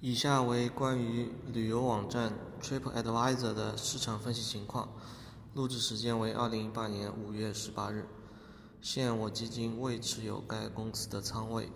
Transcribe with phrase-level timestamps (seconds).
[0.00, 4.88] 以下为关于旅游网站 TripAdvisor 的市场分析情况。
[5.54, 8.06] 录制时间为二零一八年五月十八日。
[8.80, 11.68] 现我基金未持有该公司的仓位。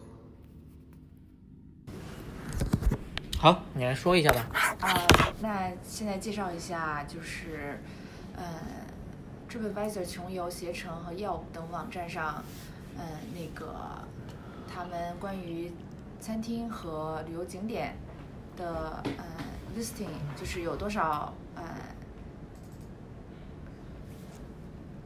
[3.40, 4.48] 好，你来说一下吧。
[4.82, 7.82] 呃，那现在介绍一下，就是
[8.36, 8.44] 呃
[9.50, 12.44] ，TripAdvisor、穷游、携程和 Yelp 等网站上，
[12.96, 13.04] 呃，
[13.34, 13.74] 那个
[14.72, 15.72] 他们关于
[16.20, 17.96] 餐厅和旅游景点
[18.56, 19.24] 的呃
[19.76, 21.64] listing，就是有多少呃，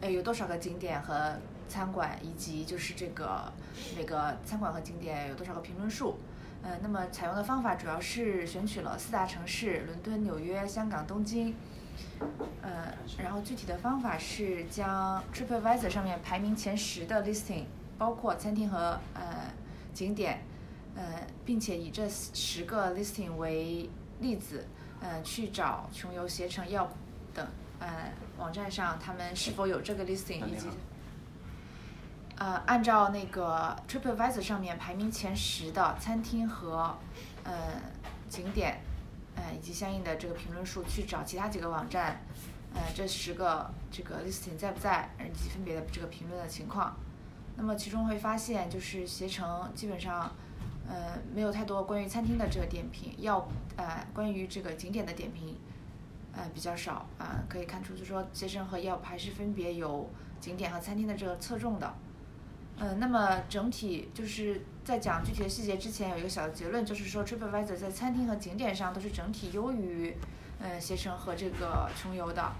[0.00, 1.36] 呃有多少个景点和
[1.68, 3.52] 餐馆，以及就是这个
[3.96, 6.18] 每个餐馆和景点有多少个评论数。
[6.62, 11.54] 呃，那么采用的方法主要是选取了四大城市：伦敦、纽约、香港、东京。
[12.62, 17.64] 呃，然后具体的方法是将 TripAdvisor 上面排名前十的 listing，
[17.96, 19.52] 包括餐厅和呃
[19.94, 20.40] 景点，
[20.96, 23.88] 呃，并且以这十个 listing 为
[24.20, 24.66] 例子，
[25.00, 26.88] 呃，去找穷游、携程、Yelp
[27.34, 27.46] 等
[27.78, 30.68] 呃网站上他们是否有这个 listing，以及。
[32.38, 36.94] 呃，按照那个 TripAdvisor 上面排名前十的餐厅和
[37.44, 37.52] 呃
[38.28, 38.78] 景点，
[39.36, 42.20] 呃以及相应的这个评论数去找其他几个网站，
[42.74, 46.94] 呃这十个这个 listing 在不在，以及分别的这个评论的情况。
[47.56, 50.30] 那么其中会发现，就是携程基本上
[50.88, 55.56] 呃没有太多关于餐厅的这个点评，要呃关于这个景点的点评
[56.32, 60.08] 呃比较少啊，可以看出就是说携程和 Yelp 还是分别有
[60.40, 61.94] 景点和餐厅的这个侧重的。
[62.78, 70.14] 嗯，那么整体就是在讲具体的细节之前，有一个小的结论，就是说 TripAdvisor 在餐厅和景点上都是整体优于，
[70.60, 72.52] 呃，携程和这个穷游的。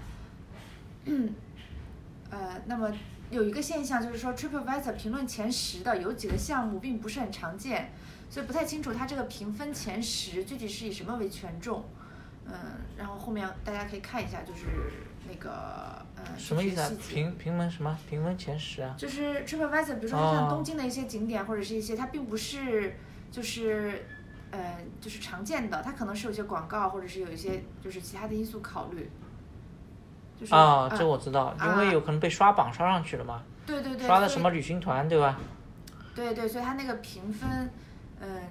[2.31, 2.91] 呃，那么
[3.29, 7.91] 有一个现象就是说，TripAdvisor 评论前十的有几个项目并不是很常见，
[8.29, 11.83] 所以不太清楚它这个评分前十具体是以什么为权重。
[12.45, 12.53] 嗯，
[12.97, 14.65] 然后后面大家可以看一下，就是
[15.27, 16.05] 那个。
[16.37, 16.91] 什么意思啊？
[17.09, 17.97] 评评分什么？
[18.09, 18.93] 评分前十啊？
[18.97, 22.97] 就是 TripAdvisor，比如说像东京的一些景点或者是一些，它并不是
[23.31, 24.05] 就是，
[24.51, 29.09] 呃，就是常见的，它可能是有些广告或者是有一些就是其他的因素考虑。
[30.39, 33.41] 就是啊，这我知道，因为有可能被刷榜刷上去了嘛。
[33.65, 34.05] 对对对。
[34.07, 35.39] 刷的什么旅行团对吧？
[36.15, 37.69] 对对，所以它那个评分，嗯，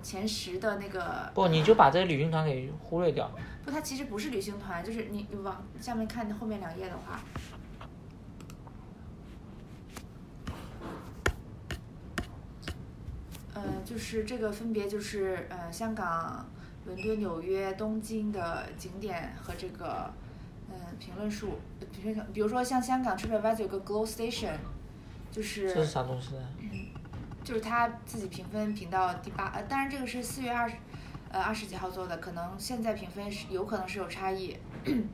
[0.02, 1.30] 前十的那个。
[1.34, 3.30] 不，你就把这个旅行团给忽略掉。
[3.64, 7.20] 不，它其实不是旅行团，就是你你往下面看后面两页的话。
[13.54, 16.46] 呃，就是这个分别就是呃，香港、
[16.84, 20.12] 伦敦、纽约、东京的景点和这个
[20.68, 21.58] 嗯评论数，
[22.34, 24.58] 比如说像香港 TripAdvisor 有个 Glow Station，
[25.32, 26.34] 就是这是啥东西？
[26.60, 26.65] 嗯，
[27.46, 30.74] 就是他自己评分评到第八，呃，当然这个是四月二十
[31.30, 35.08] 呃二十几号做的，可能现在评分是有可能是有差异，嗯。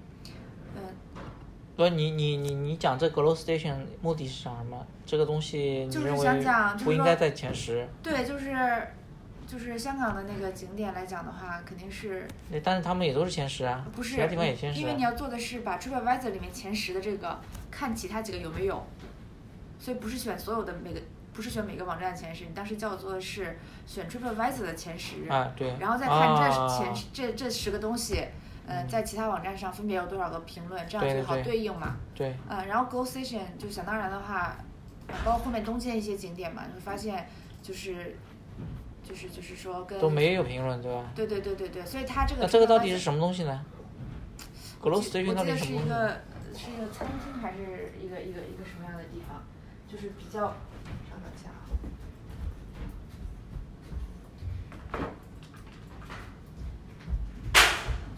[1.76, 4.86] 不，你你你你讲这 Glow Station 目的是讲什么？
[5.04, 6.44] 这个东西你认为
[6.82, 7.86] 不应该在前十？
[8.02, 8.88] 对，就是
[9.46, 12.26] 就是香港的那个景点来讲的话，肯定是。
[12.50, 13.86] 对，但是他们也都是前十啊。
[13.94, 14.80] 不是，其他地方也前十。
[14.80, 17.38] 因为你要做的是把 TripAdvisor 里面前十的这个
[17.70, 18.82] 看其他几个有没有，
[19.78, 21.00] 所以不是选所有的每个，
[21.32, 22.44] 不是选每个网站的前十。
[22.44, 25.28] 你当时叫做的是选 TripAdvisor 的前十。
[25.28, 25.74] 啊，对。
[25.78, 28.26] 然后再看这前这这十个东西。
[28.64, 31.96] 嗯，在其他网站上分别有多少个评论，这样就好对应嘛。
[32.14, 32.32] 对。
[32.48, 34.56] 嗯，然后 Go Station 就想当然的话，
[35.24, 37.28] 包括后面东京一些景点嘛，你会发现
[37.60, 38.16] 就是，
[39.02, 41.10] 就是就是说跟都没有评论对吧？
[41.12, 43.64] 对对对对对，所以它这个那这个到底是什么东西呢
[44.80, 46.20] Station 到底是一个
[46.54, 49.42] 是一个餐厅还是一个一个一个什么样的地方？
[49.90, 50.54] 就是比较。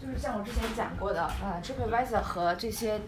[0.05, 3.01] 就是像我之前讲过的，呃，TripAdvisor 和这些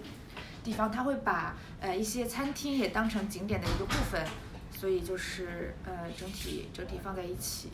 [0.63, 4.25] 地方，他会把呃一些餐厅也当成景点的一个部分，
[4.72, 7.69] 所以就是呃整体整体放在一起。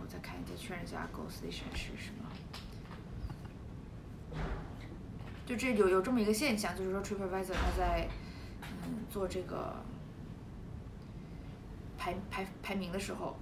[0.00, 2.30] 我再看一下，确认一下 Go Station 是什么。
[5.44, 8.06] 就这有有这么一个现象，就是说 TripAdvisor 它在
[8.60, 9.74] 嗯做这个
[11.98, 13.36] 排排排名的时候，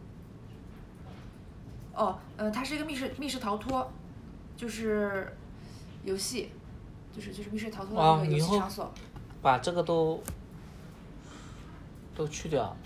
[1.93, 3.93] 哦，呃，它是一个密室密室逃脱。
[4.63, 5.37] 就是
[6.05, 6.53] 游戏，
[7.13, 8.93] 就是就是密室逃脱的游戏场所。
[9.43, 10.23] 把这个都
[12.15, 12.77] 都去掉，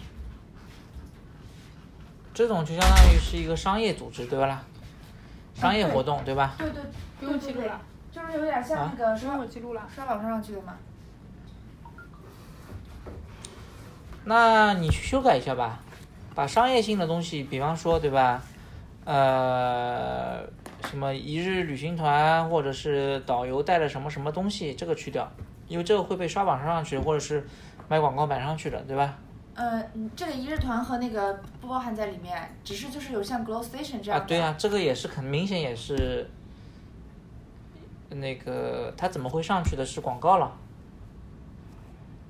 [2.33, 4.65] 这种就相当于是一个商业组织，对吧啦？
[5.55, 6.55] 商业活动，对吧？
[6.57, 6.83] 对对，
[7.21, 7.79] 不用记录了，
[8.11, 10.79] 就是有点像那个刷记录了，刷网上去的嘛。
[14.25, 15.81] 那你去修改一下吧，
[16.35, 18.43] 把商业性的东西，比方说，对吧？
[19.05, 20.57] 呃。
[20.89, 25.31] 什么一日旅行团或者是导游带了什么什么东西，这个去掉，
[25.69, 27.47] 因为这个会被刷榜上去，或者是
[27.89, 29.19] 买广告买上去的，对吧？
[29.55, 29.83] 呃，
[30.15, 34.21] 这个一日团和那个不包含在里面，只是就是有像 Glow Station 这样。
[34.21, 36.29] 啊，对啊，这个也是很明显，也是
[38.11, 40.53] 那个它怎么会上去的是广告了？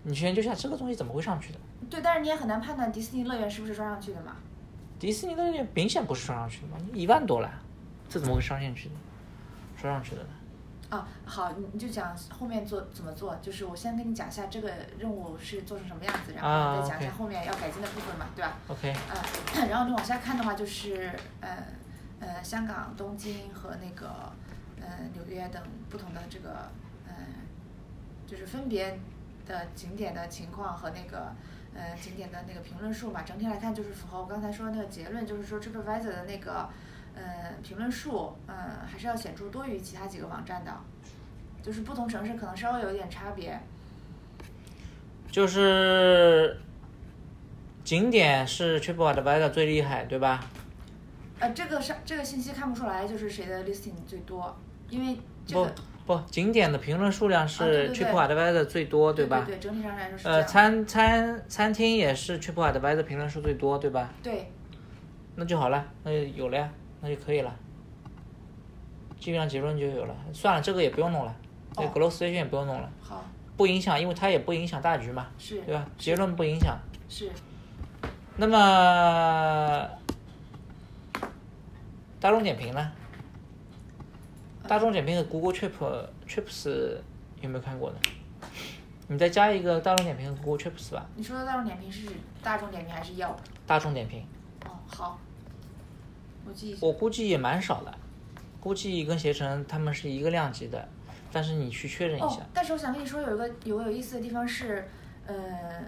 [0.04, 1.58] 你去研究一下这个东西怎么会上去的？
[1.90, 4.36] 对，但是你也很难判断迪士尼乐园是不是刷上去的嘛？
[5.00, 7.50] 迪士尼乐园明显不是刷上去的嘛，一万多了，
[8.08, 8.94] 这怎么会刷上去的？
[9.76, 10.28] 刷上去的呢？
[10.88, 18.94] 啊，好，你你就讲后面做怎么做，就是我先跟你讲一下这个任务是做成什么样子，然后再讲一下后面要改进的部分嘛，对吧？OK。
[19.56, 21.10] 嗯，然后你往下看的话，就是
[21.40, 21.64] 呃
[22.20, 24.32] 呃香港、东京和那个
[24.80, 25.60] 呃纽约等
[25.90, 26.70] 不同的这个
[27.08, 27.14] 嗯，
[28.24, 28.98] 就是分别
[29.44, 31.34] 的景点的情况和那个
[31.74, 36.68] 呃景点的那个评论数嘛，整体来看就是符合我刚才说的那个结论，就是说 TripAdvisor 的那个。
[37.16, 38.54] 呃，评论数，嗯，
[38.86, 40.72] 还是要显著多于其他几个网站的，
[41.62, 43.58] 就是不同城市可能稍微有一点差别。
[45.30, 46.58] 就是
[47.82, 50.44] 景点是 TripAdvisor 最厉害，对吧？
[51.38, 54.56] 呃，这个是这个信息看不出来，就是谁的 listing 最多，
[54.88, 55.18] 因为
[55.52, 55.68] 不
[56.06, 59.44] 不景点的评论数量是 TripAdvisor 最多，对吧？
[59.46, 64.10] 对，整体上来说是呃，餐餐餐厅也是 TripAdvisor 评论数最多，对吧？
[64.22, 64.50] 对。
[65.34, 66.70] 那就好了，那就有了呀。
[67.06, 67.56] 那就可以了，
[69.20, 70.16] 基本上结论就有了。
[70.32, 71.36] 算了，这个也不用弄了，
[71.76, 72.90] 这 glow station 也不用弄了。
[73.00, 73.24] 好。
[73.56, 75.28] 不影响，因为它也不影响大局嘛。
[75.38, 75.62] 是。
[75.62, 75.86] 对吧？
[75.96, 76.76] 结论不影响。
[77.08, 77.30] 是。
[78.36, 79.88] 那么，
[82.18, 82.92] 大众点评呢？
[84.66, 85.70] 大众点评和 Google Trip
[86.26, 86.98] Trips
[87.40, 87.98] 有没有看过呢？
[89.06, 91.06] 你再加一个大众点评和 Google Trips 吧。
[91.14, 93.36] 你说的大众点评是指大众点评还是 Yelp？
[93.64, 94.26] 大众点评。
[94.64, 95.20] 哦，好。
[96.80, 97.94] 我估计也蛮少的，
[98.60, 100.88] 估计跟携程他们是一个量级的，
[101.32, 102.38] 但是你去确认一下。
[102.52, 104.88] 但是我想跟你说，有一个有个有意思的地方是，
[105.26, 105.34] 呃，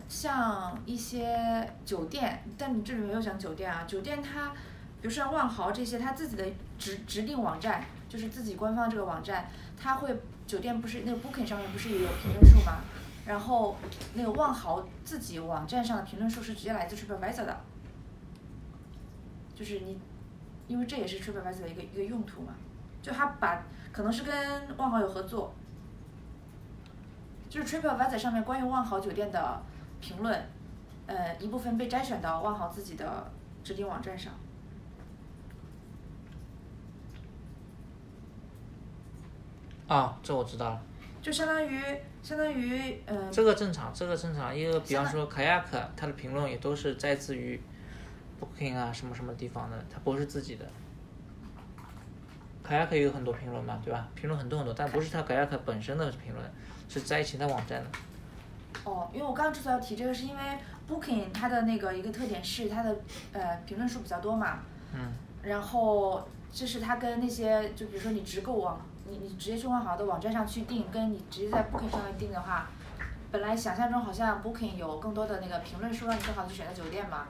[0.09, 3.85] 像一些酒店，但你这里没有讲酒店啊。
[3.87, 4.51] 酒店它，
[5.01, 6.45] 比如说万豪这些，它自己的
[6.79, 9.51] 指指定网站，就是自己官方这个网站，
[9.81, 10.17] 它会
[10.47, 12.79] 酒店不是那个 Booking 上面不是也有评论数吗？
[13.27, 13.77] 然后
[14.15, 17.61] 那个万豪自己网站上的评论数是直接来自 TripAdvisor 的，
[19.55, 19.99] 就是你。
[20.69, 22.53] 因为这也是 TripAdvisor 的一个一个用途嘛，
[23.03, 25.55] 就他把可能是跟万豪有合作，
[27.49, 29.63] 就是 TripAdvisor 上面关于万豪酒店的
[29.99, 30.47] 评论，
[31.07, 33.31] 呃一部分被摘选到万豪自己的
[33.65, 34.35] 指定网站上。
[39.87, 40.83] 啊，这我知道了。
[41.23, 41.81] 就相当于
[42.23, 43.31] 相当于呃。
[43.33, 45.65] 这个正常，这个正常，因为比方说 Kayak
[45.97, 47.59] 它的评论也都是摘自于。
[48.41, 50.65] Booking 啊，什么什么地方的，它不是自己的。
[52.63, 54.07] 卡亚克有很多评论嘛，对吧？
[54.15, 56.45] 评论很多很多，但不是它 Kayak 本身的评论，
[56.89, 57.91] 是在其他网站的。
[58.85, 60.43] 哦，因为我刚刚之所以要提这个，是因为
[60.87, 62.95] Booking 它的那个一个特点是它的
[63.33, 64.59] 呃评论数比较多嘛。
[64.95, 65.13] 嗯。
[65.43, 72.69] 然后这是它跟那些，就比如说你直购网，你你直接去万豪的网站上去订，跟你直接在 Booking 上面订的话。
[73.31, 77.27] 本来想象中好像 Booking 有更多的那个评论数，让你更好的去选择酒店嘛。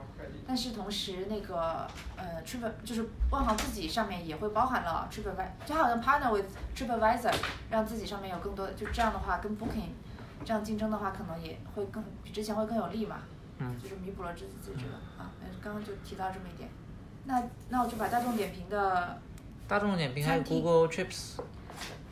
[0.47, 1.87] 但是同时那个
[2.17, 7.35] 呃 Trip 就是万豪自己上面也会包含了 TripAdvisor，就好像 partner with TripAdvisor，
[7.71, 9.91] 让自己上面有更多，就这样的话跟 Booking
[10.45, 13.17] 这样竞争的话，可能也会更比之前会更有利嘛。
[13.59, 13.77] 嗯。
[13.83, 16.71] 就是弥补了这次这个啊，刚刚就提到这么一点。
[17.25, 19.19] 那那我就把大众点评的。
[19.67, 21.41] 大众点评还有 Google Trips。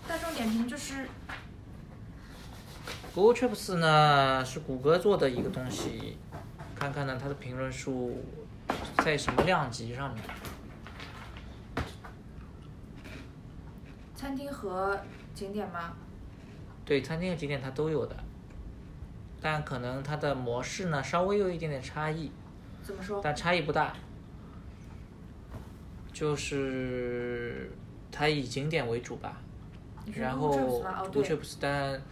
[0.08, 1.08] 大众点评就是。
[3.16, 6.18] Google Trips 呢是谷歌做的一个东西，
[6.74, 8.22] 看看呢它的评论数
[8.98, 10.22] 在什么量级上面。
[14.14, 15.00] 餐厅和
[15.34, 15.94] 景点吗？
[16.84, 18.14] 对，餐厅和景点它都有的，
[19.40, 22.30] 但可能它的模式呢稍微有一点点差异。
[22.82, 23.18] 怎么说？
[23.24, 23.94] 但差异不大，
[26.12, 27.72] 就是
[28.12, 29.40] 它以景点为主吧，
[30.14, 32.02] 然后 Google Trips 但。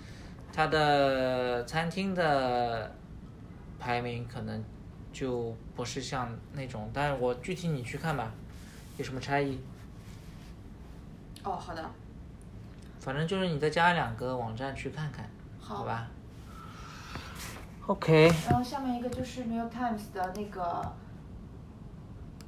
[0.57, 2.95] 它的餐厅的
[3.81, 4.63] 排名可能
[5.13, 8.33] 就不是像那种，但是我具体你去看吧，
[8.97, 9.59] 有什么差异？
[11.43, 11.91] 哦，好的。
[13.01, 16.09] 反正就是你再加两个网站去看看，好吧
[17.89, 18.31] ？OK。
[18.49, 20.93] 然后下面一个就是 New York Times 的那个，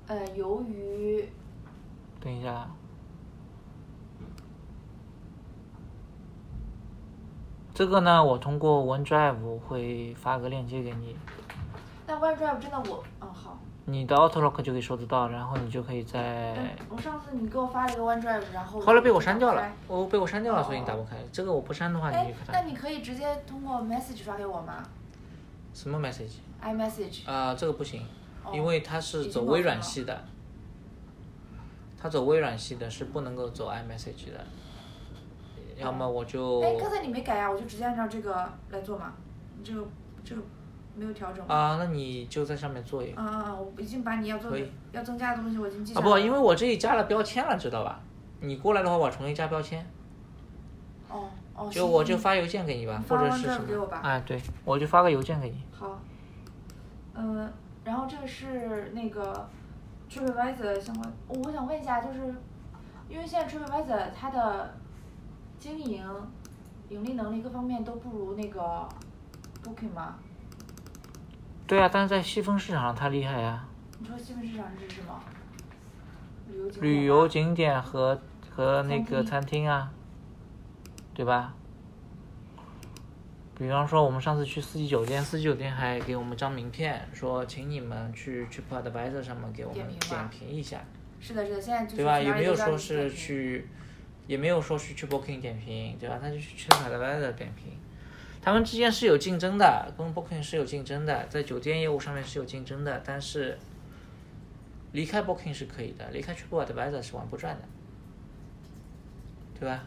[0.07, 1.29] 呃，由于。
[2.21, 2.71] 等一下。
[7.77, 11.15] 这个呢，我通过 OneDrive 会发个链接给你。
[12.07, 13.59] 那 OneDrive 真的我，嗯好。
[13.85, 16.75] 你的 Outlook 就可以收得到，然后你就可以在。
[16.89, 18.81] 我上次你给我发了一个 OneDrive，然后。
[18.81, 21.19] 后来被我删掉了，我被我删掉了，所以你打不开。
[21.31, 22.35] 这个我不删的话，你。
[22.51, 24.83] 那你可以直接通过 Message 发给我吗？
[25.75, 27.31] 什么 Message？iMessage。
[27.31, 28.07] 啊，这个不行，
[28.55, 30.25] 因为它是走微软系的。
[32.01, 34.47] 它走微软系的，是不能够走 iMessage 的。
[35.77, 36.61] 要么我就。
[36.61, 39.13] 哎，刚才你没改呀，我就直接按照这个来做嘛。
[39.59, 39.87] 你这个
[40.25, 40.43] 这个。
[40.99, 43.21] 没有调整啊，那你就在上面做一个。
[43.21, 44.51] 嗯嗯嗯，我已经把你要做
[44.93, 48.01] 要增加的东西我已经记下啊不，因为我这里加了标签了，知道吧？
[48.41, 49.87] 你过来的话，我重新加标签。
[51.11, 51.69] 哦哦。
[51.71, 53.87] 就我就发邮件给你吧，或者是什么？
[54.03, 55.63] 哎，对，我就发个邮件给你。
[55.71, 56.01] 好。
[57.13, 57.53] 嗯，
[57.85, 59.47] 然后这个是那个
[60.11, 62.35] TripAdvisor 相关，我想问一下，就是
[63.11, 64.73] 因为现在 TripAdvisor 它的
[65.59, 66.05] 经营
[66.89, 68.89] 盈利能力各方面都不如那个
[69.65, 70.17] Booking 吗？
[71.67, 73.65] 对啊，但是在细分市场上它厉害呀。
[73.99, 75.21] 你说细分市场是什么？
[76.81, 78.21] 旅游景点和
[78.51, 79.91] 和那个餐厅啊，
[81.13, 81.55] 对吧？
[83.59, 90.85] 比方说我们上次去四季酒店，四季酒店还给我们张名片，说请你们去去 TripAdvisor 上面给我们点评一下。
[91.19, 92.21] 是的，是的，现在对吧？
[92.21, 93.67] 有没有说是去，
[94.27, 96.19] 也没有说是去 Booking 点评，对吧？
[96.21, 97.73] 他就去 TripAdvisor 点评。
[98.43, 103.59] 他们之间是有竞争的，跟 Booking 是有竞争的，在酒店业务上面是有竞争的，但是
[104.93, 107.63] 离开 Booking 是可以的，离开 TripAdvisor 是玩不转的，
[109.59, 109.85] 对吧？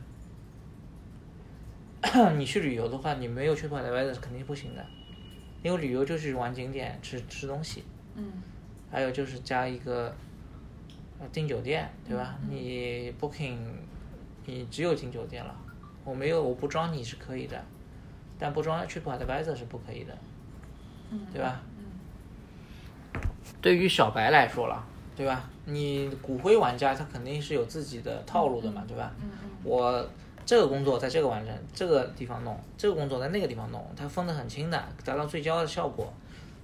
[2.38, 4.86] 你去旅游的话，你没有 TripAdvisor 是肯定不行的，
[5.64, 7.84] 因为旅游就是玩景点、吃吃东西，
[8.16, 8.26] 嗯，
[8.92, 10.14] 还有就是加一个
[11.32, 12.38] 订酒店，对吧？
[12.50, 13.58] 你 Booking
[14.46, 15.56] 你只有进酒店了，
[16.04, 17.62] 我没有我不装你是可以的。
[18.42, 20.18] 但不装 TripAdvisor 是不可以的，
[21.34, 21.62] 对吧？
[23.62, 24.82] 对于小白来说了，
[25.14, 25.44] 对吧？
[25.66, 29.12] 你骨灰玩家他肯定是有自己的套路的嘛，对吧？
[29.62, 30.08] 我
[30.46, 36.14] 这个工作在这个完成这个地方弄，这个工作在那个地方弄，它分得很清的，达到最佳的效果。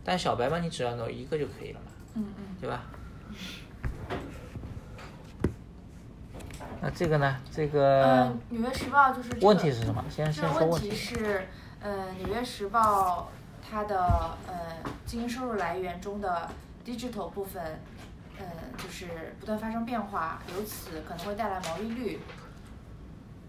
[0.04, 2.86] 但小白嘛，你只要弄一个就可以了嘛，嗯嗯，对吧？
[6.86, 7.36] 那这个呢？
[7.52, 10.06] 这个《纽约时报》就是问题是什么？
[10.08, 11.48] 先先说问题是。
[11.82, 13.22] 呃，《纽约时报》
[13.68, 14.54] 它的呃
[15.04, 16.48] 经营收入来源中的
[16.86, 17.80] digital 部分，
[18.38, 18.46] 呃，
[18.78, 22.20] 就是不断发生变化，由此可能会带来毛利率，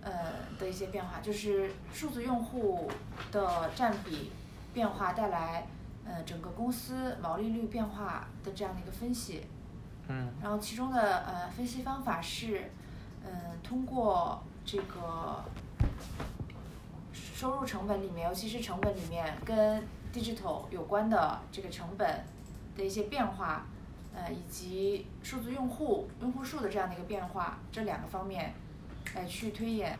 [0.02, 0.12] 呃
[0.58, 2.90] 的一些变化，就是数字用户
[3.32, 4.32] 的占比
[4.72, 5.66] 变化带来
[6.06, 9.46] 呃整个公司毛利率变化的这样的一个分析。
[10.08, 10.32] 嗯。
[10.42, 12.70] 然后其中的呃分析方法是，
[13.26, 15.44] 嗯，通过这个。
[17.34, 22.24] 收入成本里面，尤其是成本里面跟 digital 有关的这个成本
[22.74, 23.66] 的一些变化，
[24.14, 28.54] 呃，以及数字用户用户数的这样的一个变化，这两个方面
[29.14, 29.98] 来去推演。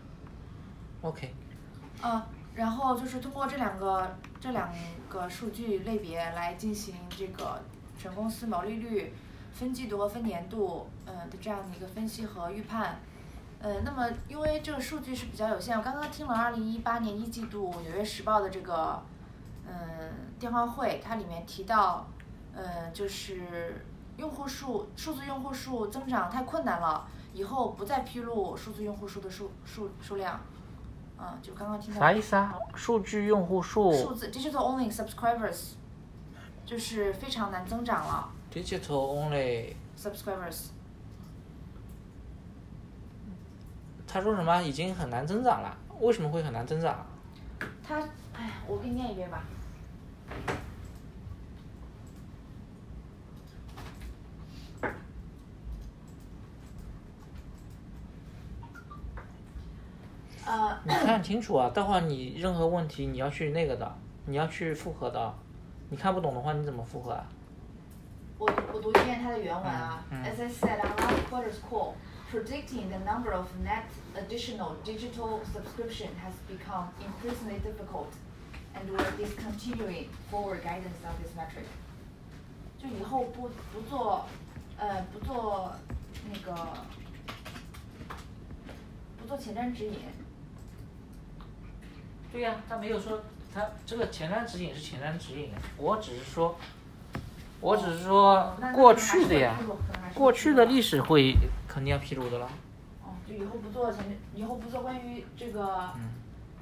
[1.03, 1.35] OK。
[2.01, 4.73] 啊，然后就是通过这两个这两
[5.11, 7.63] 个数据类别来进行这个
[7.99, 9.13] 全公司毛利率
[9.53, 12.99] 分季度和分年度嗯的这样的一个分析和预判。
[13.67, 19.03] 呃，那么因为这个数据是比较有限，我刚刚听了二零一八年一季度《纽约时报》的这个
[19.67, 19.75] 嗯
[20.39, 22.07] 电话会，它里面提到，
[22.55, 23.85] 呃，就是
[24.19, 30.39] 用户数数字用户数增长太困难了，以后不再披露数字用户数的数数数量，
[31.19, 32.55] 嗯，就刚刚听到啥意思啊？
[32.77, 35.73] 数据用户数数字 digital only subscribers
[36.65, 38.31] 就是非常难增长了。
[38.55, 40.69] digital only subscribers。
[44.17, 44.63] 他说什么？
[44.63, 45.77] 已经很难增长了？
[46.01, 47.05] 为什么会很难增长？
[47.87, 48.01] 他，
[48.33, 49.45] 哎，我给你念一遍吧。
[60.47, 60.79] 呃。
[60.85, 61.69] 你看清楚啊！
[61.69, 65.35] 待会儿你任何问题你要去那个的，你要去复核的。
[65.91, 67.27] 你看不懂的话，你怎么复核啊？
[68.39, 70.03] 我我读一遍他的原文啊。
[70.11, 71.93] As I said on last quarter's call.
[72.31, 78.13] Predicting the number of net additional digital subscription has become increasingly difficult,
[78.75, 81.67] and we're discontinuing forward guidance on this metric.
[82.79, 84.27] 就以后不不做，
[84.79, 85.73] 呃，不做
[86.31, 86.55] 那个，
[89.19, 89.99] 不做前瞻指引。
[92.33, 93.23] 对呀、啊，他没有说
[93.55, 96.57] 他这个前瞻指引是前瞻指引，我只是说，
[97.61, 99.59] 我只是说过去的呀，
[100.17, 101.37] 过去的历史会
[101.69, 102.49] 肯定要披露的了。
[103.05, 104.03] 哦，就以后不做前，
[104.35, 105.91] 以后不做关于这个，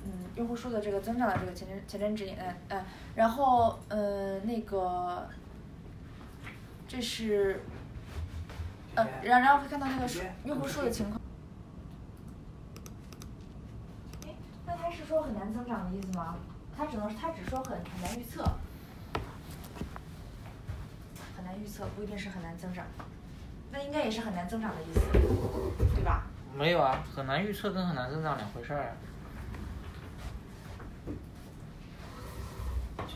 [0.05, 2.85] 嗯，用户数的这个增长的这个前瞻前瞻指引，嗯嗯，
[3.15, 5.29] 然后呃那个
[6.89, 7.63] 这是，
[8.97, 10.09] 呃，然然后会看到那个
[10.45, 11.21] 用户数的情况。
[14.27, 14.35] 哎，
[14.67, 16.35] 那他是说很难增长的意思吗？
[16.77, 18.43] 他只能他只说很很难预测，
[21.37, 22.85] 很难预测不一定是很难增长，
[23.75, 25.01] 那应该也是很难增长的意思，
[25.97, 26.23] 对吧？
[26.57, 28.97] 没有啊，很难预测跟很难增长两回事儿。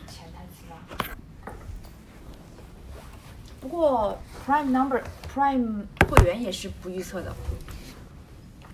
[0.09, 1.55] 潜台词吧。
[3.61, 5.01] 不过 Prime Number
[5.33, 7.33] Prime 会员也是不预测的。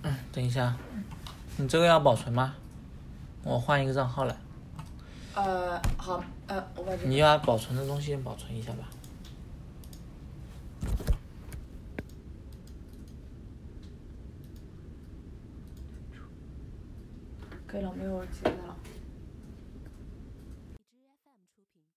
[0.04, 0.74] 嗯，等一下，
[1.58, 2.54] 你这个要保存吗？
[3.42, 4.34] 我换一个账号来。
[5.34, 7.04] 呃，好，呃，我把这。
[7.04, 8.88] 你要保存的东西保存一下吧。
[17.74, 18.63] 可以了，没有其他的了。